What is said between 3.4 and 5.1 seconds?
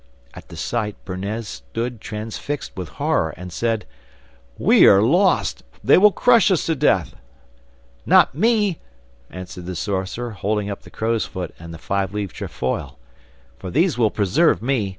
said, 'We are